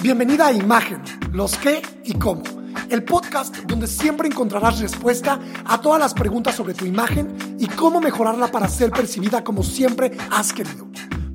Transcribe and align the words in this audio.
Bienvenida 0.00 0.46
a 0.46 0.52
Imagen, 0.52 1.02
los 1.32 1.58
qué 1.58 1.82
y 2.04 2.14
cómo. 2.14 2.44
El 2.88 3.02
podcast 3.02 3.56
donde 3.64 3.88
siempre 3.88 4.28
encontrarás 4.28 4.78
respuesta 4.78 5.40
a 5.64 5.80
todas 5.80 5.98
las 5.98 6.14
preguntas 6.14 6.54
sobre 6.54 6.72
tu 6.72 6.84
imagen 6.84 7.56
y 7.58 7.66
cómo 7.66 8.00
mejorarla 8.00 8.46
para 8.46 8.68
ser 8.68 8.92
percibida 8.92 9.42
como 9.42 9.64
siempre 9.64 10.16
has 10.30 10.52
querido. 10.52 10.86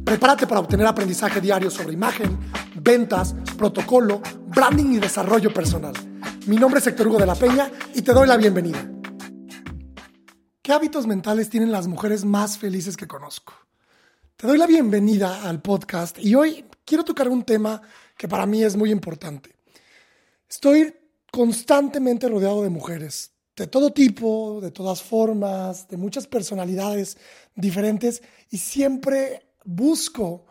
Prepárate 0.05 0.47
para 0.47 0.61
obtener 0.61 0.87
aprendizaje 0.87 1.41
diario 1.41 1.69
sobre 1.69 1.91
imagen, 1.91 2.39
ventas, 2.75 3.35
protocolo, 3.57 4.21
branding 4.47 4.93
y 4.93 4.99
desarrollo 4.99 5.53
personal. 5.53 5.93
Mi 6.47 6.55
nombre 6.55 6.79
es 6.79 6.87
Héctor 6.87 7.09
Hugo 7.09 7.19
de 7.19 7.25
la 7.25 7.35
Peña 7.35 7.69
y 7.93 8.01
te 8.01 8.13
doy 8.13 8.27
la 8.27 8.37
bienvenida. 8.37 8.89
¿Qué 10.61 10.71
hábitos 10.71 11.05
mentales 11.05 11.49
tienen 11.49 11.69
las 11.69 11.87
mujeres 11.87 12.23
más 12.23 12.57
felices 12.57 12.95
que 12.95 13.09
conozco? 13.09 13.55
Te 14.37 14.47
doy 14.47 14.57
la 14.57 14.67
bienvenida 14.67 15.49
al 15.49 15.61
podcast 15.61 16.17
y 16.17 16.35
hoy 16.35 16.63
quiero 16.85 17.03
tocar 17.03 17.27
un 17.27 17.43
tema 17.43 17.81
que 18.23 18.29
para 18.29 18.45
mí 18.45 18.63
es 18.63 18.77
muy 18.77 18.89
importante. 18.89 19.53
Estoy 20.49 20.95
constantemente 21.29 22.29
rodeado 22.29 22.63
de 22.63 22.69
mujeres, 22.69 23.33
de 23.53 23.67
todo 23.67 23.91
tipo, 23.91 24.61
de 24.61 24.71
todas 24.71 25.03
formas, 25.03 25.89
de 25.89 25.97
muchas 25.97 26.25
personalidades 26.25 27.17
diferentes 27.53 28.23
y 28.49 28.59
siempre 28.59 29.41
busco 29.65 30.45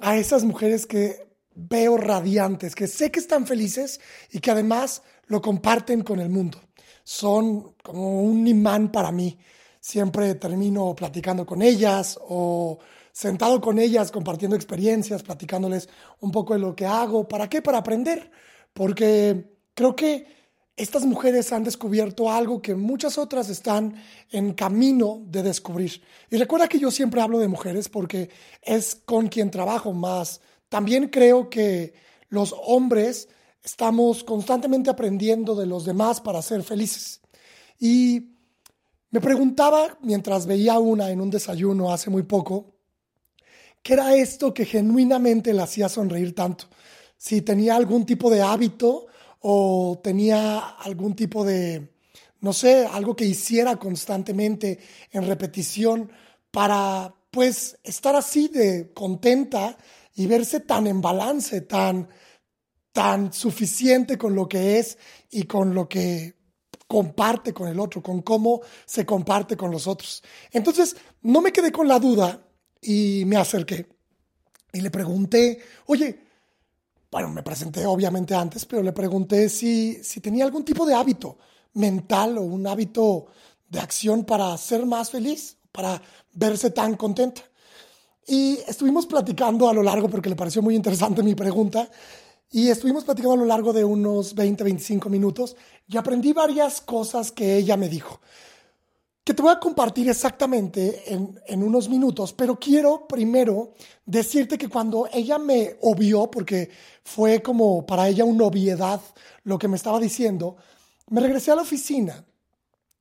a 0.00 0.16
esas 0.16 0.42
mujeres 0.42 0.86
que 0.86 1.28
veo 1.54 1.98
radiantes, 1.98 2.74
que 2.74 2.88
sé 2.88 3.12
que 3.12 3.20
están 3.20 3.46
felices 3.46 4.00
y 4.32 4.40
que 4.40 4.50
además 4.50 5.00
lo 5.26 5.40
comparten 5.40 6.02
con 6.02 6.18
el 6.18 6.30
mundo. 6.30 6.60
Son 7.04 7.76
como 7.80 8.22
un 8.24 8.44
imán 8.44 8.90
para 8.90 9.12
mí. 9.12 9.38
Siempre 9.78 10.34
termino 10.34 10.96
platicando 10.96 11.46
con 11.46 11.62
ellas 11.62 12.18
o 12.20 12.80
sentado 13.14 13.60
con 13.60 13.78
ellas, 13.78 14.10
compartiendo 14.10 14.56
experiencias, 14.56 15.22
platicándoles 15.22 15.88
un 16.20 16.32
poco 16.32 16.52
de 16.54 16.58
lo 16.58 16.74
que 16.74 16.84
hago. 16.84 17.28
¿Para 17.28 17.48
qué? 17.48 17.62
Para 17.62 17.78
aprender. 17.78 18.30
Porque 18.72 19.56
creo 19.72 19.94
que 19.94 20.26
estas 20.76 21.04
mujeres 21.06 21.52
han 21.52 21.62
descubierto 21.62 22.28
algo 22.28 22.60
que 22.60 22.74
muchas 22.74 23.16
otras 23.16 23.48
están 23.48 23.94
en 24.32 24.52
camino 24.52 25.22
de 25.26 25.44
descubrir. 25.44 26.02
Y 26.28 26.36
recuerda 26.36 26.66
que 26.66 26.80
yo 26.80 26.90
siempre 26.90 27.20
hablo 27.20 27.38
de 27.38 27.46
mujeres 27.46 27.88
porque 27.88 28.30
es 28.60 28.96
con 28.96 29.28
quien 29.28 29.48
trabajo 29.52 29.92
más. 29.92 30.40
También 30.68 31.06
creo 31.06 31.48
que 31.48 31.94
los 32.30 32.52
hombres 32.66 33.28
estamos 33.62 34.24
constantemente 34.24 34.90
aprendiendo 34.90 35.54
de 35.54 35.66
los 35.66 35.84
demás 35.84 36.20
para 36.20 36.42
ser 36.42 36.64
felices. 36.64 37.20
Y 37.78 38.32
me 39.10 39.20
preguntaba 39.20 39.96
mientras 40.02 40.46
veía 40.46 40.80
una 40.80 41.10
en 41.10 41.20
un 41.20 41.30
desayuno 41.30 41.92
hace 41.92 42.10
muy 42.10 42.24
poco, 42.24 42.73
¿Qué 43.84 43.92
era 43.92 44.16
esto 44.16 44.54
que 44.54 44.64
genuinamente 44.64 45.52
la 45.52 45.64
hacía 45.64 45.90
sonreír 45.90 46.34
tanto? 46.34 46.64
Si 47.18 47.42
tenía 47.42 47.76
algún 47.76 48.06
tipo 48.06 48.30
de 48.30 48.40
hábito 48.40 49.08
o 49.40 50.00
tenía 50.02 50.58
algún 50.58 51.14
tipo 51.14 51.44
de, 51.44 51.92
no 52.40 52.54
sé, 52.54 52.86
algo 52.86 53.14
que 53.14 53.26
hiciera 53.26 53.76
constantemente 53.76 54.78
en 55.10 55.26
repetición 55.26 56.10
para, 56.50 57.14
pues, 57.30 57.78
estar 57.84 58.16
así 58.16 58.48
de 58.48 58.90
contenta 58.94 59.76
y 60.14 60.28
verse 60.28 60.60
tan 60.60 60.86
en 60.86 61.02
balance, 61.02 61.60
tan, 61.60 62.08
tan 62.90 63.34
suficiente 63.34 64.16
con 64.16 64.34
lo 64.34 64.48
que 64.48 64.78
es 64.78 64.96
y 65.30 65.42
con 65.42 65.74
lo 65.74 65.90
que 65.90 66.36
comparte 66.86 67.52
con 67.52 67.68
el 67.68 67.78
otro, 67.78 68.02
con 68.02 68.22
cómo 68.22 68.62
se 68.86 69.04
comparte 69.04 69.58
con 69.58 69.70
los 69.70 69.86
otros. 69.86 70.22
Entonces, 70.52 70.96
no 71.20 71.42
me 71.42 71.52
quedé 71.52 71.70
con 71.70 71.86
la 71.86 71.98
duda 71.98 72.40
y 72.84 73.24
me 73.24 73.36
acerqué 73.36 73.86
y 74.72 74.80
le 74.80 74.90
pregunté, 74.90 75.58
oye, 75.86 76.18
bueno, 77.10 77.30
me 77.30 77.42
presenté 77.42 77.86
obviamente 77.86 78.34
antes, 78.34 78.64
pero 78.66 78.82
le 78.82 78.92
pregunté 78.92 79.48
si, 79.48 80.02
si 80.02 80.20
tenía 80.20 80.44
algún 80.44 80.64
tipo 80.64 80.84
de 80.84 80.94
hábito 80.94 81.38
mental 81.74 82.38
o 82.38 82.42
un 82.42 82.66
hábito 82.66 83.26
de 83.68 83.78
acción 83.78 84.24
para 84.24 84.56
ser 84.58 84.84
más 84.84 85.10
feliz, 85.10 85.56
para 85.70 86.02
verse 86.32 86.70
tan 86.70 86.96
contenta. 86.96 87.42
Y 88.26 88.58
estuvimos 88.66 89.06
platicando 89.06 89.68
a 89.68 89.74
lo 89.74 89.82
largo, 89.82 90.08
porque 90.08 90.28
le 90.28 90.36
pareció 90.36 90.60
muy 90.60 90.74
interesante 90.74 91.22
mi 91.22 91.34
pregunta, 91.34 91.88
y 92.50 92.68
estuvimos 92.68 93.04
platicando 93.04 93.34
a 93.34 93.36
lo 93.38 93.44
largo 93.46 93.72
de 93.72 93.84
unos 93.84 94.34
20, 94.34 94.64
25 94.64 95.08
minutos 95.08 95.56
y 95.88 95.96
aprendí 95.96 96.32
varias 96.32 96.80
cosas 96.80 97.32
que 97.32 97.56
ella 97.56 97.76
me 97.76 97.88
dijo 97.88 98.20
que 99.24 99.32
te 99.32 99.42
voy 99.42 99.52
a 99.52 99.58
compartir 99.58 100.08
exactamente 100.08 101.12
en, 101.12 101.40
en, 101.46 101.62
unos 101.62 101.88
minutos, 101.88 102.34
pero 102.34 102.58
quiero 102.58 103.08
primero 103.08 103.72
decirte 104.04 104.58
que 104.58 104.68
cuando 104.68 105.08
ella 105.12 105.38
me 105.38 105.76
obvió, 105.80 106.30
porque 106.30 106.70
fue 107.02 107.40
como 107.40 107.86
para 107.86 108.06
ella 108.06 108.24
una 108.24 108.44
obviedad 108.44 109.00
lo 109.44 109.58
que 109.58 109.66
me 109.66 109.76
estaba 109.76 109.98
diciendo, 109.98 110.56
me 111.08 111.22
regresé 111.22 111.50
a 111.50 111.56
la 111.56 111.62
oficina 111.62 112.24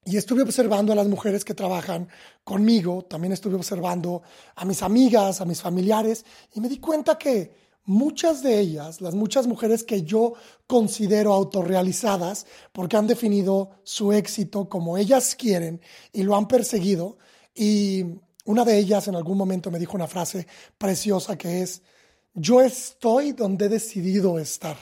y 0.05 0.17
estuve 0.17 0.43
observando 0.43 0.93
a 0.93 0.95
las 0.95 1.07
mujeres 1.07 1.43
que 1.43 1.53
trabajan 1.53 2.07
conmigo, 2.43 3.03
también 3.03 3.33
estuve 3.33 3.55
observando 3.55 4.21
a 4.55 4.65
mis 4.65 4.81
amigas, 4.81 5.41
a 5.41 5.45
mis 5.45 5.61
familiares, 5.61 6.25
y 6.53 6.61
me 6.61 6.69
di 6.69 6.77
cuenta 6.77 7.17
que 7.17 7.72
muchas 7.85 8.43
de 8.43 8.59
ellas, 8.59 9.01
las 9.01 9.13
muchas 9.13 9.47
mujeres 9.47 9.83
que 9.83 10.03
yo 10.03 10.33
considero 10.67 11.33
autorrealizadas, 11.33 12.45
porque 12.71 12.97
han 12.97 13.07
definido 13.07 13.71
su 13.83 14.13
éxito 14.13 14.69
como 14.69 14.97
ellas 14.97 15.35
quieren 15.35 15.81
y 16.11 16.23
lo 16.23 16.35
han 16.35 16.47
perseguido, 16.47 17.17
y 17.55 18.05
una 18.45 18.65
de 18.65 18.77
ellas 18.77 19.07
en 19.07 19.15
algún 19.15 19.37
momento 19.37 19.71
me 19.71 19.79
dijo 19.79 19.95
una 19.95 20.07
frase 20.07 20.47
preciosa 20.77 21.37
que 21.37 21.61
es, 21.61 21.81
yo 22.33 22.61
estoy 22.61 23.31
donde 23.31 23.65
he 23.65 23.69
decidido 23.69 24.39
estar. 24.39 24.77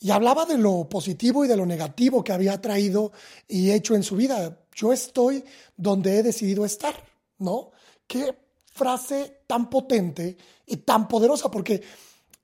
Y 0.00 0.10
hablaba 0.10 0.46
de 0.46 0.56
lo 0.56 0.88
positivo 0.88 1.44
y 1.44 1.48
de 1.48 1.56
lo 1.56 1.66
negativo 1.66 2.22
que 2.22 2.32
había 2.32 2.60
traído 2.60 3.10
y 3.48 3.72
hecho 3.72 3.96
en 3.96 4.04
su 4.04 4.14
vida. 4.14 4.60
Yo 4.72 4.92
estoy 4.92 5.44
donde 5.76 6.18
he 6.18 6.22
decidido 6.22 6.64
estar, 6.64 6.94
¿no? 7.38 7.72
Qué 8.06 8.32
frase 8.72 9.40
tan 9.48 9.68
potente 9.68 10.36
y 10.66 10.76
tan 10.78 11.08
poderosa, 11.08 11.50
porque 11.50 11.82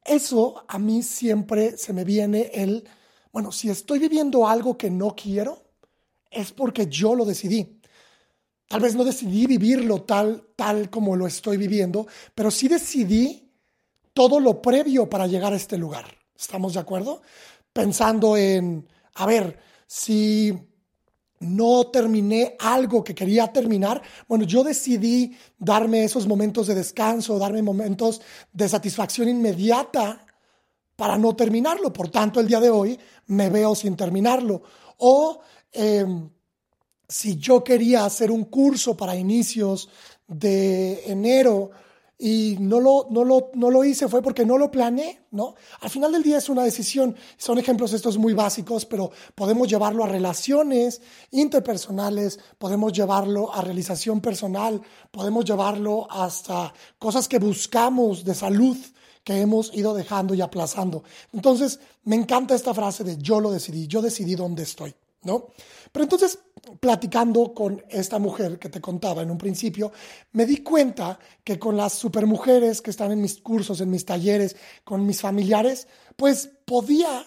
eso 0.04 0.64
a 0.68 0.78
mí 0.78 1.02
siempre 1.02 1.76
se 1.76 1.92
me 1.92 2.04
viene 2.04 2.50
el, 2.52 2.84
bueno, 3.32 3.50
si 3.50 3.70
estoy 3.70 3.98
viviendo 3.98 4.46
algo 4.46 4.76
que 4.76 4.90
no 4.90 5.14
quiero, 5.16 5.62
es 6.30 6.52
porque 6.52 6.86
yo 6.86 7.14
lo 7.14 7.24
decidí. 7.24 7.80
Tal 8.68 8.80
vez 8.80 8.94
no 8.94 9.04
decidí 9.04 9.46
vivirlo 9.46 10.02
tal, 10.02 10.48
tal 10.56 10.90
como 10.90 11.16
lo 11.16 11.26
estoy 11.26 11.56
viviendo, 11.56 12.06
pero 12.34 12.50
sí 12.50 12.68
decidí 12.68 13.50
todo 14.12 14.40
lo 14.40 14.60
previo 14.60 15.08
para 15.08 15.26
llegar 15.26 15.52
a 15.52 15.56
este 15.56 15.78
lugar. 15.78 16.06
¿Estamos 16.36 16.74
de 16.74 16.80
acuerdo? 16.80 17.22
Pensando 17.72 18.36
en, 18.36 18.88
a 19.14 19.26
ver, 19.26 19.58
si 19.86 20.52
no 21.44 21.86
terminé 21.88 22.56
algo 22.58 23.04
que 23.04 23.14
quería 23.14 23.52
terminar, 23.52 24.02
bueno, 24.28 24.44
yo 24.44 24.64
decidí 24.64 25.36
darme 25.58 26.04
esos 26.04 26.26
momentos 26.26 26.66
de 26.66 26.74
descanso, 26.74 27.38
darme 27.38 27.62
momentos 27.62 28.20
de 28.52 28.68
satisfacción 28.68 29.28
inmediata 29.28 30.26
para 30.96 31.18
no 31.18 31.34
terminarlo. 31.36 31.92
Por 31.92 32.08
tanto, 32.08 32.40
el 32.40 32.48
día 32.48 32.60
de 32.60 32.70
hoy 32.70 32.98
me 33.26 33.50
veo 33.50 33.74
sin 33.74 33.96
terminarlo. 33.96 34.62
O 34.98 35.40
em, 35.72 36.28
si 37.08 37.36
yo 37.36 37.62
quería 37.62 38.04
hacer 38.04 38.30
un 38.30 38.44
curso 38.44 38.96
para 38.96 39.16
inicios 39.16 39.88
de 40.26 41.04
enero, 41.06 41.70
y 42.18 42.56
no 42.60 42.80
lo, 42.80 43.08
no, 43.10 43.24
lo, 43.24 43.50
no 43.54 43.70
lo 43.70 43.84
hice 43.84 44.08
fue 44.08 44.22
porque 44.22 44.46
no 44.46 44.56
lo 44.56 44.70
planeé, 44.70 45.26
¿no? 45.32 45.54
Al 45.80 45.90
final 45.90 46.12
del 46.12 46.22
día 46.22 46.38
es 46.38 46.48
una 46.48 46.62
decisión. 46.62 47.16
Son 47.36 47.58
ejemplos 47.58 47.92
estos 47.92 48.18
muy 48.18 48.34
básicos, 48.34 48.86
pero 48.86 49.10
podemos 49.34 49.68
llevarlo 49.68 50.04
a 50.04 50.08
relaciones 50.08 51.02
interpersonales, 51.32 52.38
podemos 52.58 52.92
llevarlo 52.92 53.52
a 53.52 53.62
realización 53.62 54.20
personal, 54.20 54.80
podemos 55.10 55.44
llevarlo 55.44 56.06
hasta 56.10 56.72
cosas 56.98 57.26
que 57.26 57.38
buscamos 57.38 58.24
de 58.24 58.34
salud 58.34 58.76
que 59.24 59.40
hemos 59.40 59.74
ido 59.74 59.94
dejando 59.94 60.34
y 60.34 60.40
aplazando. 60.40 61.02
Entonces, 61.32 61.80
me 62.04 62.14
encanta 62.14 62.54
esta 62.54 62.74
frase 62.74 63.02
de 63.02 63.16
yo 63.18 63.40
lo 63.40 63.50
decidí, 63.50 63.86
yo 63.86 64.02
decidí 64.02 64.34
dónde 64.34 64.62
estoy. 64.62 64.94
¿No? 65.24 65.48
Pero 65.92 66.04
entonces, 66.04 66.38
platicando 66.80 67.52
con 67.54 67.82
esta 67.88 68.18
mujer 68.18 68.58
que 68.58 68.68
te 68.68 68.80
contaba 68.80 69.22
en 69.22 69.30
un 69.30 69.38
principio, 69.38 69.92
me 70.32 70.46
di 70.46 70.58
cuenta 70.58 71.18
que 71.42 71.58
con 71.58 71.76
las 71.76 71.92
supermujeres 71.92 72.80
que 72.80 72.90
están 72.90 73.12
en 73.12 73.20
mis 73.20 73.40
cursos, 73.40 73.80
en 73.80 73.90
mis 73.90 74.04
talleres, 74.04 74.56
con 74.84 75.04
mis 75.06 75.20
familiares, 75.20 75.88
pues 76.16 76.50
podía, 76.64 77.26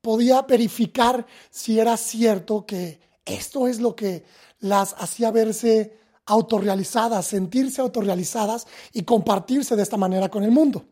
podía 0.00 0.42
verificar 0.42 1.26
si 1.50 1.78
era 1.78 1.96
cierto 1.96 2.66
que 2.66 3.00
esto 3.24 3.66
es 3.66 3.80
lo 3.80 3.96
que 3.96 4.24
las 4.60 4.94
hacía 4.98 5.30
verse 5.30 5.98
autorrealizadas, 6.26 7.26
sentirse 7.26 7.80
autorrealizadas 7.80 8.66
y 8.92 9.02
compartirse 9.02 9.76
de 9.76 9.82
esta 9.82 9.96
manera 9.96 10.28
con 10.28 10.44
el 10.44 10.50
mundo. 10.50 10.84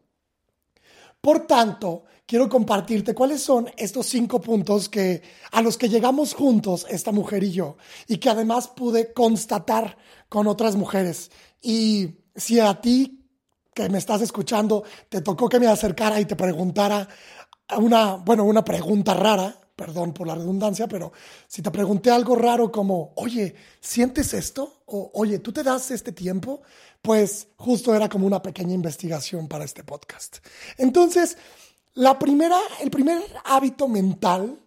Por 1.21 1.47
tanto, 1.47 2.05
quiero 2.27 2.49
compartirte 2.49 3.15
cuáles 3.15 3.43
son 3.43 3.71
estos 3.77 4.07
cinco 4.07 4.41
puntos 4.41 4.89
que, 4.89 5.23
a 5.53 5.63
los 5.63 5.77
que 5.77 5.89
llegamos 5.89 6.35
juntos, 6.35 6.87
esta 6.89 7.13
mujer 7.13 7.45
y 7.45 7.53
yo, 7.53 7.77
y 8.07 8.19
que 8.19 8.31
además 8.31 8.69
pude 8.69 9.13
constatar 9.13 9.97
con 10.29 10.47
otras 10.47 10.77
mujeres. 10.77 11.31
Y 11.61 12.17
si 12.35 12.61
a 12.61 12.81
ti 12.81 13.21
que 13.75 13.89
me 13.89 13.99
estás 13.99 14.23
escuchando 14.23 14.85
te 15.09 15.21
tocó 15.21 15.49
que 15.49 15.59
me 15.61 15.67
acercara 15.67 16.21
y 16.21 16.25
te 16.25 16.37
preguntara 16.37 17.09
una, 17.79 18.15
bueno, 18.17 18.45
una 18.45 18.65
pregunta 18.65 19.15
rara, 19.15 19.59
perdón 19.75 20.13
por 20.13 20.27
la 20.27 20.35
redundancia, 20.35 20.87
pero 20.87 21.13
si 21.49 21.61
te 21.61 21.71
pregunté 21.71 22.11
algo 22.11 22.37
raro 22.37 22.71
como, 22.71 23.13
oye, 23.17 23.55
¿sientes 23.81 24.33
esto? 24.35 24.83
O, 24.87 25.11
oye, 25.15 25.41
¿tú 25.41 25.53
te 25.53 25.63
das 25.63 25.91
este 25.91 26.13
tiempo? 26.13 26.63
Pues 27.03 27.49
justo 27.57 27.95
era 27.95 28.09
como 28.09 28.27
una 28.27 28.41
pequeña 28.41 28.75
investigación 28.75 29.49
para 29.49 29.65
este 29.65 29.83
podcast. 29.83 30.39
Entonces, 30.79 31.37
la 31.95 32.19
primera, 32.19 32.59
el 32.81 32.91
primer 32.91 33.23
hábito 33.45 33.89
mental 33.89 34.59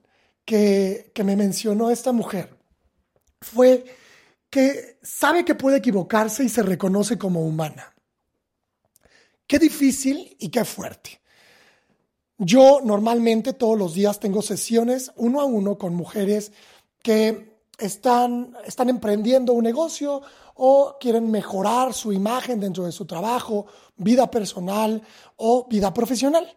que, 0.46 1.12
que 1.14 1.24
me 1.24 1.36
mencionó 1.36 1.90
esta 1.90 2.12
mujer 2.12 2.58
fue 3.42 3.86
que 4.50 4.98
sabe 5.04 5.44
que 5.46 5.56
puede 5.56 5.78
equivocarse 5.78 6.44
y 6.44 6.50
se 6.50 6.64
reconoce 6.64 7.18
como 7.18 7.46
humana. 7.46 7.94
Qué 9.46 9.60
difícil 9.60 10.36
y 10.40 10.50
qué 10.50 10.66
fuerte. 10.66 11.22
Yo 12.38 12.82
normalmente 12.84 13.54
todos 13.54 13.78
los 13.78 13.94
días 13.94 14.20
tengo 14.20 14.42
sesiones 14.42 15.12
uno 15.16 15.42
a 15.42 15.46
uno 15.46 15.78
con 15.78 15.96
mujeres 15.96 16.52
que 17.02 17.58
están, 17.78 18.56
están 18.66 18.90
emprendiendo 18.90 19.54
un 19.54 19.64
negocio 19.64 20.22
o 20.56 20.98
quieren 21.00 21.32
mejorar 21.32 21.94
su 21.94 22.12
imagen 22.12 22.60
dentro 22.60 22.86
de 22.86 22.92
su 22.92 23.06
trabajo, 23.06 23.68
vida 23.96 24.30
personal 24.30 25.02
o 25.36 25.68
vida 25.70 25.94
profesional. 25.94 26.56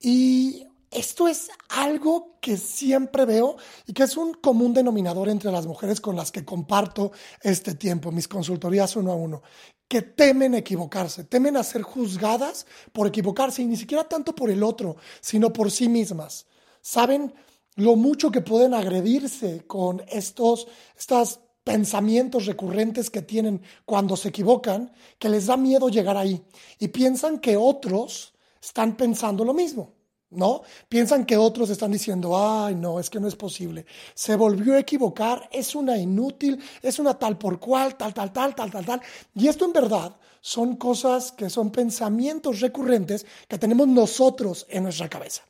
Y 0.00 0.66
esto 0.90 1.28
es 1.28 1.50
algo 1.68 2.38
que 2.40 2.56
siempre 2.56 3.24
veo 3.24 3.56
y 3.86 3.92
que 3.92 4.04
es 4.04 4.16
un 4.16 4.34
común 4.34 4.72
denominador 4.72 5.28
entre 5.28 5.50
las 5.50 5.66
mujeres 5.66 6.00
con 6.00 6.16
las 6.16 6.30
que 6.30 6.44
comparto 6.44 7.12
este 7.42 7.74
tiempo, 7.74 8.12
mis 8.12 8.28
consultorías 8.28 8.96
uno 8.96 9.12
a 9.12 9.16
uno, 9.16 9.42
que 9.88 10.02
temen 10.02 10.54
equivocarse, 10.54 11.24
temen 11.24 11.56
a 11.56 11.64
ser 11.64 11.82
juzgadas 11.82 12.66
por 12.92 13.06
equivocarse 13.06 13.62
y 13.62 13.66
ni 13.66 13.76
siquiera 13.76 14.04
tanto 14.04 14.34
por 14.34 14.50
el 14.50 14.62
otro, 14.62 14.96
sino 15.20 15.52
por 15.52 15.70
sí 15.70 15.88
mismas. 15.88 16.46
Saben 16.80 17.34
lo 17.74 17.96
mucho 17.96 18.30
que 18.30 18.40
pueden 18.40 18.74
agredirse 18.74 19.66
con 19.66 20.02
estos, 20.08 20.66
estos 20.98 21.40
pensamientos 21.62 22.46
recurrentes 22.46 23.10
que 23.10 23.22
tienen 23.22 23.60
cuando 23.84 24.16
se 24.16 24.28
equivocan, 24.28 24.92
que 25.18 25.28
les 25.28 25.46
da 25.46 25.56
miedo 25.56 25.88
llegar 25.88 26.16
ahí. 26.16 26.42
Y 26.78 26.88
piensan 26.88 27.38
que 27.38 27.56
otros 27.56 28.35
están 28.66 28.96
pensando 28.96 29.44
lo 29.44 29.54
mismo. 29.54 29.94
¿no? 30.30 30.62
Piensan 30.88 31.24
que 31.24 31.36
otros 31.36 31.70
están 31.70 31.92
diciendo, 31.92 32.36
ay, 32.36 32.74
no, 32.74 32.98
es 32.98 33.08
que 33.08 33.20
no 33.20 33.28
es 33.28 33.36
posible. 33.36 33.86
Se 34.14 34.34
volvió 34.36 34.74
a 34.74 34.80
equivocar, 34.80 35.48
es 35.52 35.74
una 35.74 35.96
inútil, 35.96 36.62
es 36.82 36.98
una 36.98 37.18
tal 37.18 37.38
por 37.38 37.60
cual, 37.60 37.96
tal, 37.96 38.12
tal, 38.12 38.32
tal, 38.32 38.54
tal, 38.54 38.70
tal, 38.70 38.84
tal. 38.84 39.00
Y 39.34 39.46
esto 39.46 39.64
en 39.64 39.72
verdad 39.72 40.16
son 40.40 40.76
cosas 40.76 41.32
que 41.32 41.48
son 41.48 41.70
pensamientos 41.70 42.60
recurrentes 42.60 43.24
que 43.48 43.58
tenemos 43.58 43.86
nosotros 43.86 44.66
en 44.68 44.84
nuestra 44.84 45.08
cabeza. 45.08 45.42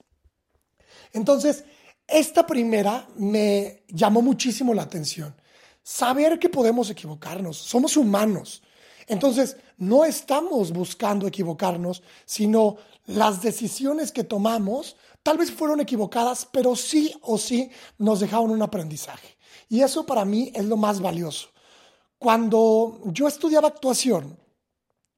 Entonces, 1.13 1.65
esta 2.07 2.47
primera 2.47 3.09
me 3.17 3.83
llamó 3.89 4.23
muchísimo 4.23 4.75
la 4.75 4.83
atención. 4.83 5.35
Saber 5.83 6.39
que 6.39 6.49
podemos 6.49 6.91
equivocarnos, 6.91 7.57
somos 7.57 7.97
humanos. 7.97 8.63
Entonces, 9.07 9.57
no 9.79 10.05
estamos 10.05 10.73
buscando 10.73 11.27
equivocarnos, 11.27 12.03
sino 12.25 12.77
las 13.07 13.43
decisiones 13.43 14.11
que 14.11 14.25
tomamos 14.25 14.97
tal 15.23 15.39
vez 15.39 15.51
fueron 15.51 15.81
equivocadas, 15.81 16.47
pero 16.51 16.77
sí 16.77 17.13
o 17.23 17.39
sí 17.39 17.71
nos 17.99 18.21
dejaron 18.21 18.51
un 18.51 18.63
aprendizaje. 18.63 19.37
Y 19.69 19.81
eso 19.81 20.07
para 20.07 20.25
mí 20.25 20.53
es 20.55 20.65
lo 20.65 20.77
más 20.77 21.01
valioso. 21.01 21.49
Cuando 22.19 23.01
yo 23.07 23.29
estudiaba 23.29 23.69
actuación 23.69 24.39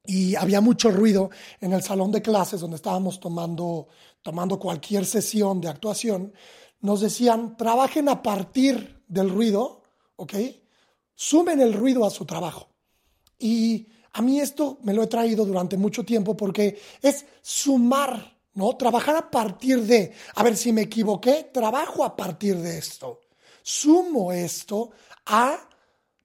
y 0.03 0.35
había 0.35 0.61
mucho 0.61 0.91
ruido 0.91 1.29
en 1.61 1.73
el 1.73 1.83
salón 1.83 2.11
de 2.11 2.21
clases 2.21 2.61
donde 2.61 2.77
estábamos 2.77 3.19
tomando, 3.19 3.87
tomando 4.21 4.59
cualquier 4.59 5.05
sesión 5.05 5.61
de 5.61 5.69
actuación, 5.69 6.33
nos 6.81 7.01
decían, 7.01 7.57
trabajen 7.57 8.09
a 8.09 8.23
partir 8.23 9.03
del 9.07 9.29
ruido, 9.29 9.83
¿ok? 10.15 10.33
Sumen 11.13 11.61
el 11.61 11.73
ruido 11.73 12.05
a 12.05 12.09
su 12.09 12.25
trabajo. 12.25 12.68
Y 13.39 13.87
a 14.13 14.21
mí 14.21 14.39
esto 14.39 14.79
me 14.83 14.93
lo 14.93 15.03
he 15.03 15.07
traído 15.07 15.45
durante 15.45 15.77
mucho 15.77 16.03
tiempo 16.03 16.35
porque 16.35 16.79
es 17.01 17.25
sumar, 17.41 18.37
¿no? 18.53 18.75
Trabajar 18.75 19.15
a 19.15 19.31
partir 19.31 19.81
de, 19.83 20.13
a 20.35 20.43
ver 20.43 20.57
si 20.57 20.73
me 20.73 20.81
equivoqué, 20.81 21.49
trabajo 21.53 22.03
a 22.03 22.15
partir 22.15 22.57
de 22.57 22.77
esto. 22.77 23.21
Sumo 23.63 24.31
esto 24.33 24.91
a, 25.25 25.57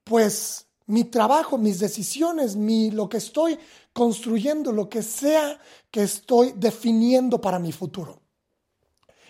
pues, 0.02 0.66
mi 0.86 1.04
trabajo, 1.04 1.56
mis 1.56 1.78
decisiones, 1.78 2.56
mi, 2.56 2.90
lo 2.90 3.08
que 3.08 3.18
estoy 3.18 3.58
construyendo, 3.92 4.72
lo 4.72 4.88
que 4.88 5.02
sea 5.02 5.58
que 5.90 6.02
estoy 6.02 6.52
definiendo 6.56 7.40
para 7.40 7.58
mi 7.58 7.72
futuro. 7.72 8.20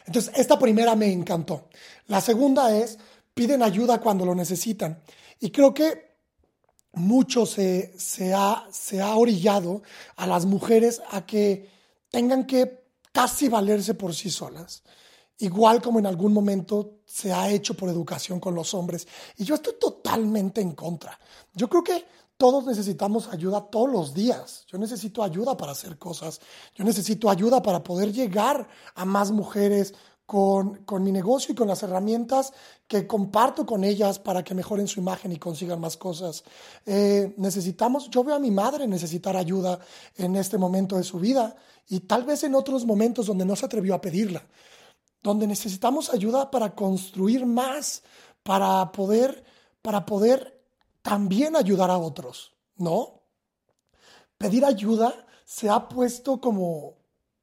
Entonces, 0.06 0.32
esta 0.36 0.58
primera 0.58 0.96
me 0.96 1.12
encantó. 1.12 1.68
La 2.06 2.20
segunda 2.20 2.76
es, 2.76 2.98
piden 3.34 3.62
ayuda 3.62 4.00
cuando 4.00 4.24
lo 4.24 4.34
necesitan. 4.34 5.02
Y 5.40 5.50
creo 5.50 5.72
que 5.74 6.13
mucho 6.96 7.46
se, 7.46 7.94
se, 7.98 8.34
ha, 8.34 8.66
se 8.70 9.00
ha 9.00 9.16
orillado 9.16 9.82
a 10.16 10.26
las 10.26 10.46
mujeres 10.46 11.02
a 11.10 11.24
que 11.26 11.70
tengan 12.10 12.46
que 12.46 12.84
casi 13.12 13.48
valerse 13.48 13.94
por 13.94 14.14
sí 14.14 14.30
solas, 14.30 14.82
igual 15.38 15.80
como 15.80 15.98
en 15.98 16.06
algún 16.06 16.32
momento 16.32 16.98
se 17.06 17.32
ha 17.32 17.48
hecho 17.50 17.74
por 17.74 17.88
educación 17.88 18.40
con 18.40 18.54
los 18.54 18.74
hombres. 18.74 19.06
Y 19.36 19.44
yo 19.44 19.54
estoy 19.54 19.74
totalmente 19.80 20.60
en 20.60 20.72
contra. 20.72 21.18
Yo 21.52 21.68
creo 21.68 21.84
que 21.84 22.04
todos 22.36 22.66
necesitamos 22.66 23.28
ayuda 23.28 23.60
todos 23.70 23.90
los 23.90 24.14
días. 24.14 24.64
Yo 24.66 24.78
necesito 24.78 25.22
ayuda 25.22 25.56
para 25.56 25.72
hacer 25.72 25.98
cosas. 25.98 26.40
Yo 26.74 26.84
necesito 26.84 27.30
ayuda 27.30 27.62
para 27.62 27.84
poder 27.84 28.12
llegar 28.12 28.68
a 28.94 29.04
más 29.04 29.30
mujeres 29.30 29.94
con, 30.26 30.84
mi 31.00 31.12
negocio 31.12 31.52
y 31.52 31.54
con 31.54 31.68
las 31.68 31.82
herramientas 31.82 32.52
que 32.86 33.06
comparto 33.06 33.66
con 33.66 33.84
ellas 33.84 34.18
para 34.18 34.42
que 34.42 34.54
mejoren 34.54 34.88
su 34.88 35.00
imagen 35.00 35.32
y 35.32 35.38
consigan 35.38 35.80
más 35.80 35.96
cosas. 35.96 36.44
Eh, 36.86 37.34
necesitamos, 37.36 38.08
yo 38.10 38.24
veo 38.24 38.34
a 38.34 38.38
mi 38.38 38.50
madre 38.50 38.86
necesitar 38.86 39.36
ayuda 39.36 39.78
en 40.16 40.36
este 40.36 40.56
momento 40.56 40.96
de 40.96 41.04
su 41.04 41.18
vida 41.18 41.56
y 41.88 42.00
tal 42.00 42.24
vez 42.24 42.42
en 42.44 42.54
otros 42.54 42.86
momentos 42.86 43.26
donde 43.26 43.44
no 43.44 43.54
se 43.54 43.66
atrevió 43.66 43.94
a 43.94 44.00
pedirla, 44.00 44.42
donde 45.22 45.46
necesitamos 45.46 46.12
ayuda 46.12 46.50
para 46.50 46.74
construir 46.74 47.44
más, 47.44 48.02
para 48.42 48.90
poder, 48.92 49.44
para 49.82 50.06
poder 50.06 50.62
también 51.02 51.54
ayudar 51.54 51.90
a 51.90 51.98
otros, 51.98 52.54
¿no? 52.76 53.20
Pedir 54.38 54.64
ayuda 54.64 55.26
se 55.44 55.68
ha 55.68 55.86
puesto 55.86 56.40
como 56.40 56.94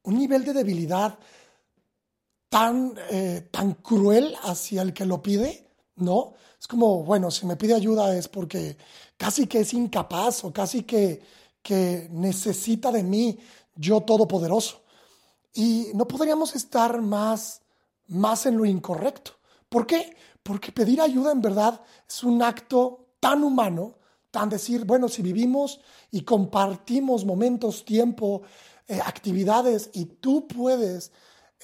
un 0.02 0.18
nivel 0.18 0.44
de 0.44 0.52
debilidad 0.52 1.16
tan, 2.52 2.94
eh, 3.10 3.48
tan 3.50 3.72
cruel 3.76 4.36
hacia 4.42 4.82
el 4.82 4.92
que 4.92 5.06
lo 5.06 5.22
pide, 5.22 5.70
¿no? 5.96 6.34
Es 6.60 6.68
como, 6.68 7.02
bueno, 7.02 7.30
si 7.30 7.46
me 7.46 7.56
pide 7.56 7.72
ayuda 7.72 8.14
es 8.14 8.28
porque 8.28 8.76
casi 9.16 9.46
que 9.46 9.60
es 9.60 9.72
incapaz 9.72 10.44
o 10.44 10.52
casi 10.52 10.82
que, 10.82 11.22
que 11.62 12.08
necesita 12.10 12.92
de 12.92 13.04
mí, 13.04 13.38
yo 13.74 14.02
todopoderoso. 14.02 14.82
Y 15.54 15.92
no 15.94 16.06
podríamos 16.06 16.54
estar 16.54 17.00
más, 17.00 17.62
más 18.08 18.44
en 18.44 18.58
lo 18.58 18.66
incorrecto. 18.66 19.32
¿Por 19.70 19.86
qué? 19.86 20.14
Porque 20.42 20.72
pedir 20.72 21.00
ayuda 21.00 21.32
en 21.32 21.40
verdad 21.40 21.80
es 22.06 22.22
un 22.22 22.42
acto 22.42 23.14
tan 23.18 23.44
humano, 23.44 23.94
tan 24.30 24.50
decir, 24.50 24.84
bueno, 24.84 25.08
si 25.08 25.22
vivimos 25.22 25.80
y 26.10 26.20
compartimos 26.20 27.24
momentos, 27.24 27.82
tiempo, 27.86 28.42
eh, 28.88 29.00
actividades 29.02 29.88
y 29.94 30.04
tú 30.04 30.46
puedes 30.46 31.12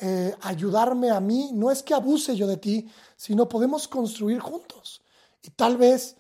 eh, 0.00 0.34
ayudarme 0.42 1.10
a 1.10 1.20
mí, 1.20 1.50
no 1.52 1.70
es 1.70 1.82
que 1.82 1.94
abuse 1.94 2.36
yo 2.36 2.46
de 2.46 2.56
ti, 2.56 2.88
sino 3.16 3.48
podemos 3.48 3.88
construir 3.88 4.38
juntos. 4.38 5.02
Y 5.42 5.50
tal 5.50 5.76
vez 5.76 6.16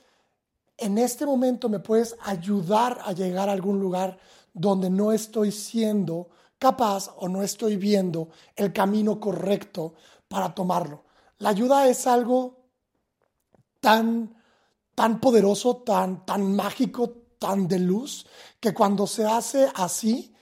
en 0.76 0.98
este 0.98 1.26
momento 1.26 1.68
me 1.68 1.80
puedes 1.80 2.16
ayudar 2.22 3.00
a 3.04 3.12
llegar 3.12 3.48
a 3.48 3.52
algún 3.52 3.80
lugar 3.80 4.18
donde 4.52 4.90
no 4.90 5.12
estoy 5.12 5.52
siendo 5.52 6.28
capaz 6.58 7.10
o 7.18 7.28
no 7.28 7.42
estoy 7.42 7.76
viendo 7.76 8.30
el 8.56 8.72
camino 8.72 9.20
correcto 9.20 9.94
para 10.28 10.54
tomarlo. 10.54 11.04
La 11.38 11.50
ayuda 11.50 11.88
es 11.88 12.06
algo 12.06 12.58
tan, 13.80 14.34
tan 14.94 15.20
poderoso, 15.20 15.76
tan, 15.78 16.26
tan 16.26 16.54
mágico, 16.54 17.10
tan 17.38 17.68
de 17.68 17.78
luz, 17.78 18.26
que 18.58 18.74
cuando 18.74 19.06
se 19.06 19.24
hace 19.24 19.70
así, 19.74 20.34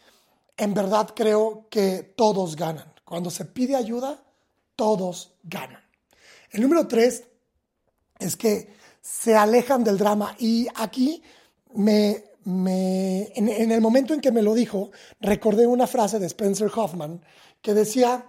en 0.57 0.73
verdad 0.73 1.11
creo 1.15 1.67
que 1.69 2.15
todos 2.17 2.57
ganan. 2.57 2.96
Cuando 3.07 3.31
se 3.31 3.45
pide 3.45 3.77
ayuda, 3.77 4.21
todos 4.75 5.37
ganan. 5.45 5.81
El 6.51 6.61
número 6.61 6.89
tres 6.89 7.23
es 8.19 8.37
que 8.37 8.75
se 9.01 9.37
alejan 9.37 9.85
del 9.85 9.97
drama. 9.97 10.35
Y 10.41 10.67
aquí 10.75 11.23
me, 11.75 12.25
me 12.43 13.29
en, 13.37 13.49
en, 13.49 13.71
el 13.71 13.81
momento 13.81 14.13
en 14.13 14.21
que 14.21 14.33
me 14.33 14.43
lo 14.43 14.55
dijo, 14.55 14.91
recordé 15.21 15.69
una 15.69 15.87
frase 15.87 16.19
de 16.19 16.27
Spencer 16.27 16.69
Hoffman 16.75 17.23
que 17.63 17.75
decía, 17.75 18.29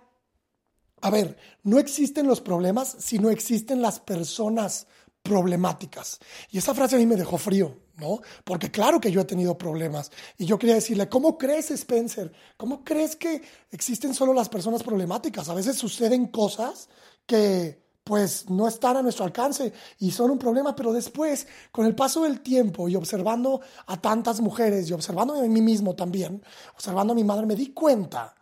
a 1.02 1.10
ver, 1.10 1.38
no 1.64 1.80
existen 1.80 2.28
los 2.28 2.40
problemas 2.40 2.98
si 3.00 3.18
no 3.18 3.32
existen 3.32 3.82
las 3.82 4.00
personas 4.00 4.86
problemáticas. 5.24 6.20
Y 6.52 6.60
esa 6.60 6.76
frase 6.76 6.98
a 6.98 7.00
mí 7.00 7.08
me 7.08 7.16
dejó 7.16 7.40
frío, 7.40 7.80
¿no? 7.98 8.22
Porque 8.44 8.72
claro 8.72 9.00
que 9.00 9.12
yo 9.12 9.22
he 9.22 9.26
tenido 9.26 9.58
problemas. 9.58 10.12
Y 10.38 10.46
yo 10.46 10.58
quería 10.58 10.76
decirle, 10.76 11.10
¿cómo 11.10 11.38
crees, 11.38 11.72
Spencer? 11.72 12.32
¿Cómo 12.56 12.84
crees 12.84 13.16
que 13.16 13.42
existen 13.72 14.14
solo 14.14 14.34
las 14.34 14.50
personas 14.50 14.84
problemáticas? 14.84 15.50
A 15.50 15.54
veces 15.54 15.78
suceden 15.78 16.28
cosas 16.28 16.90
que 17.26 17.86
pues 18.04 18.50
no 18.50 18.68
están 18.70 18.96
a 18.96 19.02
nuestro 19.02 19.26
alcance 19.26 19.74
y 20.00 20.12
son 20.12 20.32
un 20.32 20.40
problema, 20.40 20.74
pero 20.74 20.94
después, 20.94 21.46
con 21.72 21.86
el 21.86 21.94
paso 21.94 22.24
del 22.24 22.40
tiempo 22.40 22.88
y 22.88 22.96
observando 22.96 23.60
a 23.86 24.00
tantas 24.00 24.40
mujeres 24.40 24.90
y 24.90 24.94
observando 24.94 25.34
a 25.34 25.42
mí 25.42 25.62
mismo 25.62 25.94
también, 25.94 26.42
observando 26.74 27.12
a 27.12 27.16
mi 27.16 27.26
madre, 27.26 27.46
me 27.46 27.56
di 27.56 27.74
cuenta 27.74 28.34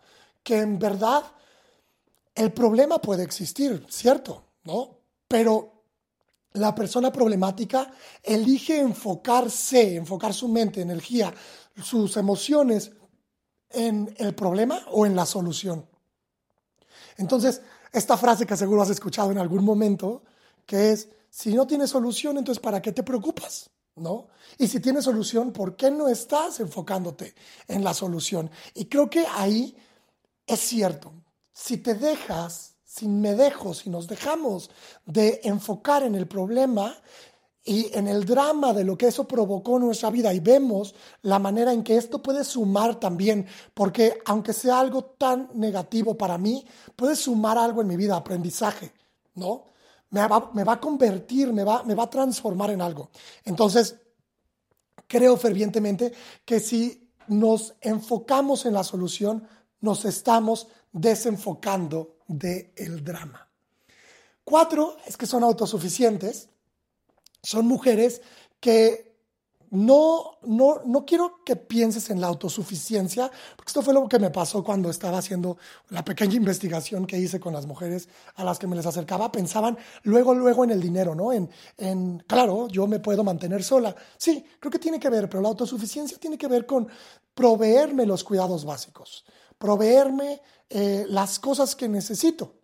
que 0.43 0.59
en 0.59 0.77
verdad 0.77 1.23
el 2.35 2.53
problema 2.53 2.99
puede 2.99 3.23
existir, 3.23 3.83
¿cierto? 3.89 4.43
¿No? 4.65 4.99
Pero 5.27 5.74
la 6.55 6.73
persona 6.73 7.11
problemática 7.11 7.91
elige 8.23 8.79
enfocarse, 8.79 9.95
enfocar 9.95 10.33
su 10.33 10.47
mente, 10.47 10.81
energía, 10.81 11.33
sus 11.83 12.17
emociones 12.17 12.91
en 13.69 14.13
el 14.17 14.33
problema 14.33 14.85
o 14.91 15.05
en 15.05 15.15
la 15.15 15.25
solución. 15.25 15.85
Entonces, 17.17 17.61
esta 17.91 18.17
frase 18.17 18.45
que 18.45 18.57
seguro 18.57 18.81
has 18.81 18.89
escuchado 18.89 19.31
en 19.31 19.37
algún 19.37 19.63
momento, 19.63 20.23
que 20.65 20.91
es, 20.91 21.09
si 21.29 21.53
no 21.53 21.67
tienes 21.67 21.89
solución, 21.89 22.37
entonces 22.37 22.61
¿para 22.61 22.81
qué 22.81 22.91
te 22.91 23.03
preocupas? 23.03 23.69
¿No? 23.95 24.27
Y 24.57 24.67
si 24.67 24.81
tienes 24.81 25.05
solución, 25.05 25.53
¿por 25.53 25.77
qué 25.77 25.89
no 25.89 26.09
estás 26.09 26.59
enfocándote 26.59 27.33
en 27.67 27.83
la 27.83 27.93
solución? 27.93 28.51
Y 28.73 28.85
creo 28.85 29.09
que 29.09 29.25
ahí 29.25 29.77
es 30.45 30.59
cierto. 30.59 31.13
Si 31.53 31.77
te 31.77 31.93
dejas, 31.93 32.74
si 32.95 33.09
me 33.09 33.35
dejo, 33.35 33.73
si 33.73 33.89
nos 33.89 34.07
dejamos 34.07 34.69
de 35.05 35.41
enfocar 35.43 36.03
en 36.03 36.15
el 36.15 36.27
problema, 36.27 36.95
y 37.67 37.89
en 37.97 38.07
el 38.07 38.25
drama 38.25 38.73
de 38.73 38.83
lo 38.83 38.95
que 38.95 39.07
eso 39.07 39.27
provocó 39.27 39.77
en 39.77 39.85
nuestra 39.85 40.11
vida 40.11 40.31
y 40.31 40.39
vemos 40.39 40.93
la 41.23 41.39
manera 41.39 41.73
en 41.73 41.83
que 41.83 41.97
esto 41.97 42.21
puede 42.21 42.43
sumar 42.43 42.99
también, 42.99 43.47
porque 43.73 44.19
aunque 44.25 44.53
sea 44.53 44.79
algo 44.79 45.03
tan 45.03 45.49
negativo 45.55 46.15
para 46.15 46.37
mí, 46.37 46.63
puede 46.95 47.15
sumar 47.15 47.57
algo 47.57 47.81
en 47.81 47.87
mi 47.87 47.97
vida, 47.97 48.15
aprendizaje, 48.15 48.93
¿no? 49.33 49.65
Me 50.11 50.27
va, 50.27 50.51
me 50.53 50.63
va 50.63 50.73
a 50.73 50.79
convertir, 50.79 51.51
me 51.51 51.63
va, 51.63 51.81
me 51.83 51.95
va 51.95 52.03
a 52.03 52.09
transformar 52.09 52.69
en 52.69 52.83
algo. 52.83 53.09
Entonces, 53.43 53.95
creo 55.07 55.35
fervientemente 55.35 56.13
que 56.45 56.59
si 56.59 57.09
nos 57.27 57.73
enfocamos 57.81 58.67
en 58.67 58.75
la 58.75 58.83
solución, 58.83 59.47
nos 59.81 60.05
estamos 60.05 60.67
desenfocando 60.91 62.14
del 62.27 63.03
drama. 63.03 63.47
Cuatro 64.43 64.97
es 65.07 65.17
que 65.17 65.25
son 65.25 65.43
autosuficientes 65.43 66.49
son 67.45 67.67
mujeres 67.67 68.21
que 68.59 69.13
no, 69.71 70.37
no, 70.43 70.81
no 70.85 71.05
quiero 71.05 71.43
que 71.43 71.55
pienses 71.55 72.09
en 72.09 72.21
la 72.21 72.27
autosuficiencia, 72.27 73.29
porque 73.55 73.69
esto 73.69 73.81
fue 73.81 73.93
lo 73.93 74.07
que 74.07 74.19
me 74.19 74.29
pasó 74.29 74.63
cuando 74.63 74.89
estaba 74.89 75.17
haciendo 75.17 75.57
la 75.89 76.03
pequeña 76.03 76.35
investigación 76.43 77.05
que 77.05 77.17
hice 77.17 77.39
con 77.39 77.53
las 77.53 77.65
mujeres 77.65 78.07
a 78.35 78.43
las 78.43 78.57
que 78.57 78.67
me 78.67 78.75
les 78.75 78.85
acercaba. 78.85 79.31
Pensaban 79.31 79.77
luego, 80.03 80.33
luego 80.33 80.63
en 80.63 80.71
el 80.71 80.81
dinero, 80.81 81.13
¿no? 81.13 81.31
En, 81.31 81.49
en 81.77 82.19
claro, 82.25 82.67
yo 82.67 82.87
me 82.87 82.99
puedo 82.99 83.23
mantener 83.23 83.63
sola. 83.63 83.95
Sí, 84.17 84.43
creo 84.59 84.71
que 84.71 84.79
tiene 84.79 84.99
que 84.99 85.09
ver, 85.09 85.29
pero 85.29 85.41
la 85.41 85.49
autosuficiencia 85.49 86.17
tiene 86.17 86.37
que 86.37 86.47
ver 86.47 86.65
con 86.65 86.87
proveerme 87.33 88.05
los 88.05 88.23
cuidados 88.23 88.63
básicos, 88.65 89.25
proveerme 89.57 90.41
eh, 90.69 91.05
las 91.09 91.39
cosas 91.39 91.75
que 91.75 91.87
necesito 91.87 92.55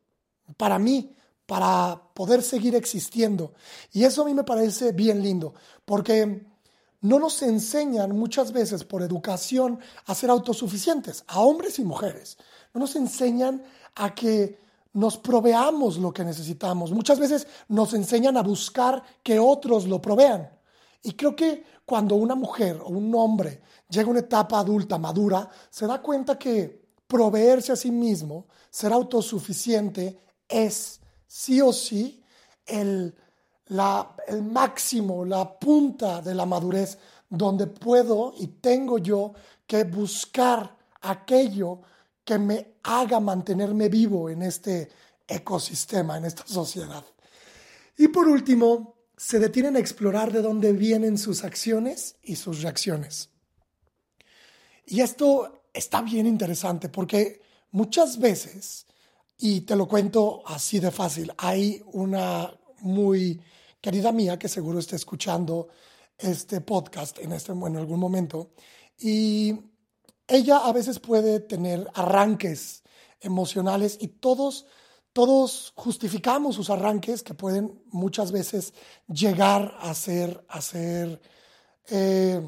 para 0.58 0.80
mí, 0.80 1.16
para 1.46 2.02
poder 2.14 2.42
seguir 2.42 2.76
existiendo. 2.76 3.54
Y 3.92 4.04
eso 4.04 4.22
a 4.22 4.26
mí 4.26 4.34
me 4.34 4.44
parece 4.44 4.92
bien 4.92 5.22
lindo, 5.22 5.54
porque 5.86 6.46
no 7.02 7.20
nos 7.20 7.42
enseñan 7.42 8.16
muchas 8.16 8.52
veces 8.52 8.84
por 8.84 9.02
educación 9.02 9.80
a 10.06 10.16
ser 10.16 10.30
autosuficientes, 10.30 11.24
a 11.28 11.40
hombres 11.40 11.80
y 11.80 11.84
mujeres. 11.84 12.38
No 12.74 12.82
nos 12.82 12.96
enseñan 12.96 13.64
a 13.96 14.14
que 14.14 14.60
nos 14.94 15.18
proveamos 15.18 15.98
lo 15.98 16.14
que 16.14 16.24
necesitamos. 16.24 16.92
Muchas 16.92 17.20
veces 17.20 17.48
nos 17.68 17.94
enseñan 17.94 18.38
a 18.38 18.44
buscar 18.44 19.04
que 19.24 19.40
otros 19.40 19.88
lo 19.88 20.02
provean. 20.02 20.50
Y 21.02 21.14
creo 21.14 21.36
que 21.36 21.64
cuando 21.86 22.16
una 22.16 22.36
mujer 22.36 22.80
o 22.84 22.90
un 22.90 23.14
hombre 23.16 23.62
llega 23.90 24.08
a 24.08 24.12
una 24.12 24.20
etapa 24.20 24.60
adulta, 24.60 24.98
madura, 24.98 25.50
se 25.70 25.88
da 25.88 26.02
cuenta 26.02 26.38
que 26.38 26.81
proveerse 27.12 27.74
a 27.74 27.76
sí 27.76 27.92
mismo, 27.92 28.48
ser 28.70 28.94
autosuficiente, 28.94 30.18
es 30.48 31.02
sí 31.28 31.60
o 31.60 31.74
sí 31.74 32.24
el, 32.66 33.14
el 34.28 34.44
máximo, 34.44 35.26
la 35.26 35.60
punta 35.60 36.22
de 36.22 36.34
la 36.34 36.46
madurez, 36.46 36.98
donde 37.30 37.68
puedo 37.68 38.34
y 38.38 38.48
tengo 38.48 38.98
yo 38.98 39.34
que 39.68 39.84
buscar 39.84 40.78
aquello 41.02 41.82
que 42.24 42.40
me 42.40 42.76
haga 42.84 43.20
mantenerme 43.20 43.90
vivo 43.90 44.30
en 44.30 44.44
este 44.44 44.88
ecosistema, 45.28 46.18
en 46.18 46.26
esta 46.26 46.48
sociedad. 46.48 47.04
Y 47.98 48.08
por 48.08 48.30
último, 48.30 48.96
se 49.18 49.38
detienen 49.38 49.76
a 49.76 49.80
explorar 49.80 50.32
de 50.32 50.42
dónde 50.42 50.72
vienen 50.72 51.18
sus 51.18 51.44
acciones 51.44 52.16
y 52.24 52.38
sus 52.38 52.62
reacciones. 52.62 53.30
Y 54.86 55.02
esto 55.02 55.61
está 55.74 56.02
bien 56.02 56.28
interesante 56.28 56.90
porque 56.90 57.42
muchas 57.72 58.20
veces 58.20 58.86
y 59.44 59.62
te 59.62 59.76
lo 59.76 59.88
cuento 59.88 60.44
así 60.46 60.80
de 60.80 60.92
fácil. 60.92 61.34
Hay 61.38 61.82
una 61.94 62.54
muy 62.82 63.42
querida 63.82 64.12
mía 64.12 64.38
que 64.38 64.48
seguro 64.48 64.78
está 64.78 64.96
escuchando 64.96 65.70
este 66.16 66.62
podcast 66.62 67.18
en, 67.18 67.32
este, 67.32 67.52
algún 67.52 68.00
momento. 68.00 68.52
Y 69.00 69.56
ella 70.28 70.58
a 70.58 70.72
veces 70.72 71.00
puede 71.00 71.40
tener 71.40 71.90
arranques 71.96 72.84
emocionales 73.20 73.98
y 74.00 74.10
todos, 74.10 74.68
todos 75.12 75.74
justificamos 75.76 76.56
sus 76.56 76.70
arranques 76.70 77.24
que 77.24 77.34
pueden 77.34 77.82
muchas 77.88 78.32
veces 78.32 78.76
llegar 79.08 79.76
a 79.80 79.94
ser, 79.96 80.46
a 80.50 80.62
ser 80.62 81.20
eh, 81.90 82.42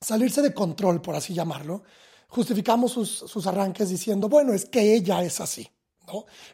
salirse 0.00 0.42
de 0.42 0.52
control, 0.52 1.00
por 1.00 1.14
así 1.14 1.32
llamarlo. 1.32 1.84
Justificamos 2.32 2.92
sus, 2.92 3.10
sus 3.10 3.46
arranques 3.46 3.90
diciendo, 3.90 4.26
bueno, 4.26 4.54
es 4.54 4.64
que 4.64 4.94
ella 4.94 5.22
es 5.22 5.38
así. 5.38 5.68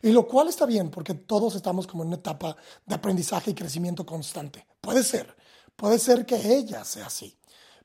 Y 0.02 0.10
lo 0.10 0.26
cual 0.26 0.48
está 0.48 0.66
bien, 0.66 0.90
porque 0.90 1.14
todos 1.14 1.54
estamos 1.54 1.86
como 1.86 2.02
en 2.02 2.08
una 2.08 2.16
etapa 2.16 2.56
de 2.84 2.94
aprendizaje 2.94 3.52
y 3.52 3.54
crecimiento 3.54 4.04
constante. 4.04 4.66
Puede 4.80 5.02
ser, 5.02 5.36
puede 5.76 5.98
ser 5.98 6.26
que 6.26 6.56
ella 6.56 6.84
sea 6.84 7.06
así. 7.06 7.36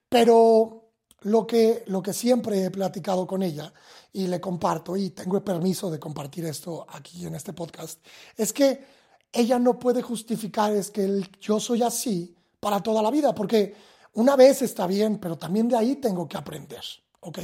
Pero 0.10 0.92
lo 1.22 1.48
que, 1.48 1.84
lo 1.88 2.02
que 2.02 2.14
siempre 2.14 2.64
he 2.64 2.72
platicado 2.72 3.26
con 3.26 3.44
ella 3.44 3.74
y 4.12 4.28
le 4.28 4.42
comparto, 4.42 4.98
y 4.98 5.12
tengo 5.12 5.38
el 5.38 5.44
permiso 5.44 5.90
de 5.90 6.00
compartir 6.00 6.46
esto 6.46 6.86
aquí 6.90 7.26
en 7.26 7.36
este 7.36 7.54
podcast, 7.54 8.04
es 8.36 8.54
que 8.54 8.86
ella 9.32 9.58
no 9.58 9.80
puede 9.80 10.02
justificar 10.02 10.74
es 10.74 10.92
que 10.92 11.22
yo 11.40 11.60
soy 11.60 11.82
así 11.82 12.36
para 12.60 12.82
toda 12.82 13.02
la 13.02 13.10
vida, 13.10 13.34
porque 13.34 13.76
una 14.14 14.36
vez 14.36 14.62
está 14.62 14.86
bien, 14.86 15.18
pero 15.18 15.38
también 15.38 15.68
de 15.68 15.78
ahí 15.78 15.96
tengo 15.96 16.28
que 16.28 16.38
aprender. 16.38 16.84
¿Ok? 17.26 17.40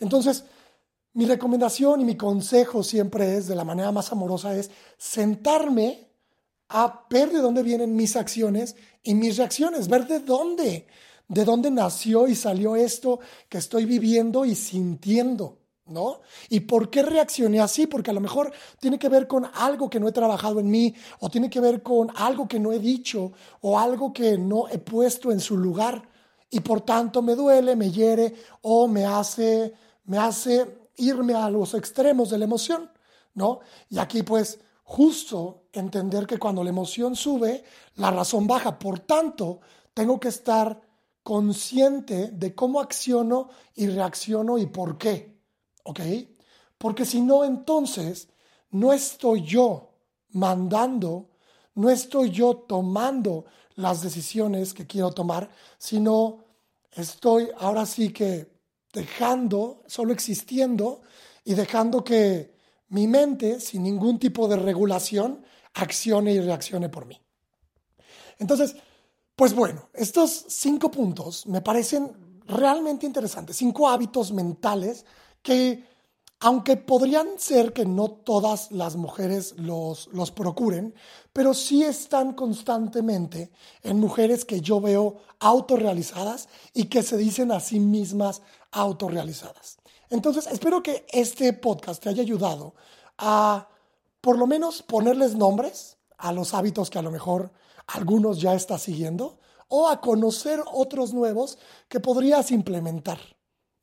Entonces, 0.00 0.44
mi 1.14 1.26
recomendación 1.26 2.00
y 2.00 2.04
mi 2.04 2.16
consejo 2.16 2.82
siempre 2.82 3.36
es, 3.36 3.46
de 3.46 3.54
la 3.54 3.64
manera 3.64 3.92
más 3.92 4.10
amorosa, 4.12 4.56
es 4.56 4.70
sentarme 4.96 6.08
a 6.68 7.04
ver 7.10 7.30
de 7.30 7.40
dónde 7.40 7.62
vienen 7.62 7.94
mis 7.94 8.16
acciones 8.16 8.76
y 9.02 9.14
mis 9.14 9.36
reacciones, 9.36 9.88
ver 9.88 10.06
de 10.06 10.20
dónde, 10.20 10.86
de 11.28 11.44
dónde 11.44 11.70
nació 11.70 12.28
y 12.28 12.34
salió 12.34 12.76
esto 12.76 13.20
que 13.50 13.58
estoy 13.58 13.84
viviendo 13.84 14.46
y 14.46 14.54
sintiendo, 14.54 15.58
¿no? 15.84 16.20
¿Y 16.48 16.60
por 16.60 16.88
qué 16.88 17.02
reaccioné 17.02 17.60
así? 17.60 17.86
Porque 17.86 18.10
a 18.10 18.14
lo 18.14 18.20
mejor 18.20 18.50
tiene 18.80 18.98
que 18.98 19.10
ver 19.10 19.26
con 19.26 19.46
algo 19.52 19.90
que 19.90 20.00
no 20.00 20.08
he 20.08 20.12
trabajado 20.12 20.60
en 20.60 20.70
mí, 20.70 20.94
o 21.20 21.28
tiene 21.28 21.50
que 21.50 21.60
ver 21.60 21.82
con 21.82 22.10
algo 22.16 22.48
que 22.48 22.58
no 22.58 22.72
he 22.72 22.78
dicho, 22.78 23.32
o 23.60 23.78
algo 23.78 24.14
que 24.14 24.38
no 24.38 24.66
he 24.68 24.78
puesto 24.78 25.30
en 25.30 25.40
su 25.40 25.58
lugar, 25.58 26.08
y 26.52 26.60
por 26.60 26.82
tanto 26.82 27.22
me 27.22 27.34
duele, 27.34 27.74
me 27.74 27.90
hiere, 27.90 28.34
o 28.60 28.86
me 28.86 29.06
hace, 29.06 29.72
me 30.04 30.18
hace 30.18 30.90
irme 30.96 31.34
a 31.34 31.48
los 31.48 31.72
extremos 31.72 32.28
de 32.28 32.38
la 32.38 32.44
emoción, 32.44 32.90
¿no? 33.34 33.60
Y 33.88 33.98
aquí 33.98 34.22
pues 34.22 34.60
justo 34.84 35.64
entender 35.72 36.26
que 36.26 36.38
cuando 36.38 36.62
la 36.62 36.68
emoción 36.68 37.16
sube, 37.16 37.64
la 37.96 38.10
razón 38.10 38.46
baja. 38.46 38.78
Por 38.78 39.00
tanto, 39.00 39.60
tengo 39.94 40.20
que 40.20 40.28
estar 40.28 40.78
consciente 41.22 42.28
de 42.32 42.54
cómo 42.54 42.80
acciono 42.80 43.48
y 43.74 43.86
reacciono 43.86 44.58
y 44.58 44.66
por 44.66 44.98
qué, 44.98 45.40
¿ok? 45.84 46.00
Porque 46.76 47.06
si 47.06 47.22
no, 47.22 47.44
entonces 47.44 48.28
no 48.72 48.92
estoy 48.92 49.42
yo 49.42 49.94
mandando, 50.32 51.30
no 51.74 51.88
estoy 51.88 52.30
yo 52.30 52.56
tomando 52.56 53.46
las 53.76 54.02
decisiones 54.02 54.74
que 54.74 54.86
quiero 54.86 55.10
tomar, 55.12 55.50
sino 55.78 56.44
estoy 56.92 57.48
ahora 57.58 57.86
sí 57.86 58.12
que 58.12 58.50
dejando, 58.92 59.82
solo 59.86 60.12
existiendo 60.12 61.02
y 61.44 61.54
dejando 61.54 62.04
que 62.04 62.54
mi 62.88 63.06
mente, 63.06 63.60
sin 63.60 63.82
ningún 63.82 64.18
tipo 64.18 64.46
de 64.48 64.56
regulación, 64.56 65.44
accione 65.74 66.32
y 66.32 66.40
reaccione 66.40 66.88
por 66.88 67.06
mí. 67.06 67.18
Entonces, 68.38 68.76
pues 69.34 69.54
bueno, 69.54 69.88
estos 69.94 70.44
cinco 70.48 70.90
puntos 70.90 71.46
me 71.46 71.62
parecen 71.62 72.40
realmente 72.46 73.06
interesantes, 73.06 73.56
cinco 73.56 73.88
hábitos 73.88 74.32
mentales 74.32 75.06
que, 75.42 75.84
aunque 76.44 76.76
podrían 76.76 77.38
ser 77.38 77.72
que 77.72 77.86
no 77.86 78.10
todas 78.10 78.72
las 78.72 78.96
mujeres 78.96 79.54
los, 79.58 80.08
los 80.08 80.32
procuren, 80.32 80.92
pero 81.32 81.54
sí 81.54 81.84
están 81.84 82.32
constantemente 82.32 83.52
en 83.84 84.00
mujeres 84.00 84.44
que 84.44 84.60
yo 84.60 84.80
veo 84.80 85.18
autorrealizadas 85.38 86.48
y 86.74 86.86
que 86.86 87.04
se 87.04 87.16
dicen 87.16 87.52
a 87.52 87.60
sí 87.60 87.78
mismas 87.78 88.42
autorrealizadas. 88.72 89.78
Entonces, 90.10 90.48
espero 90.48 90.82
que 90.82 91.06
este 91.12 91.52
podcast 91.52 92.02
te 92.02 92.08
haya 92.08 92.22
ayudado 92.22 92.74
a 93.18 93.68
por 94.20 94.36
lo 94.36 94.48
menos 94.48 94.82
ponerles 94.82 95.36
nombres 95.36 95.96
a 96.18 96.32
los 96.32 96.54
hábitos 96.54 96.90
que 96.90 96.98
a 96.98 97.02
lo 97.02 97.12
mejor 97.12 97.52
algunos 97.86 98.40
ya 98.40 98.54
estás 98.54 98.82
siguiendo 98.82 99.38
o 99.68 99.88
a 99.88 100.00
conocer 100.00 100.60
otros 100.72 101.14
nuevos 101.14 101.56
que 101.88 102.00
podrías 102.00 102.50
implementar, 102.50 103.20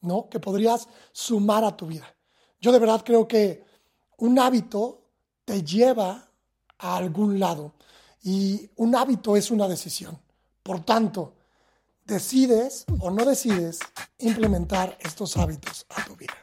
¿no? 0.01 0.27
Que 0.29 0.41
podrías 0.41 0.89
sumar 1.13 1.63
a 1.63 1.77
tu 1.77 1.87
vida. 1.87 2.18
Yo 2.59 2.71
de 2.71 2.79
verdad 2.79 3.03
creo 3.05 3.27
que 3.27 3.63
un 4.17 4.37
hábito 4.39 5.01
te 5.45 5.63
lleva 5.63 6.29
a 6.77 6.97
algún 6.97 7.39
lado 7.39 7.73
y 8.21 8.69
un 8.75 8.95
hábito 8.95 9.35
es 9.37 9.49
una 9.49 9.67
decisión. 9.67 10.19
Por 10.61 10.81
tanto, 10.83 11.35
decides 12.05 12.85
o 12.99 13.11
no 13.11 13.23
decides 13.23 13.79
implementar 14.17 14.97
estos 14.99 15.37
hábitos 15.37 15.85
a 15.89 16.03
tu 16.05 16.15
vida. 16.15 16.33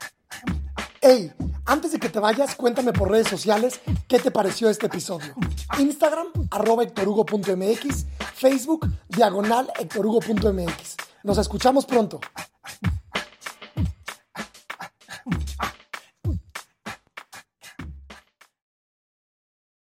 Hey, 1.01 1.33
antes 1.67 1.93
de 1.93 1.99
que 1.99 2.09
te 2.09 2.19
vayas, 2.19 2.55
cuéntame 2.57 2.93
por 2.93 3.11
redes 3.11 3.29
sociales 3.29 3.81
qué 4.09 4.19
te 4.19 4.31
pareció 4.31 4.71
este 4.71 4.87
episodio. 4.87 5.35
Instagram, 5.79 6.29
arroba 6.51 6.85
Facebook, 8.35 8.89
diagonal 9.09 9.71
hectorugo.mx. 9.79 10.97
Nos 11.23 11.39
escuchamos 11.39 11.85
pronto. 11.85 12.21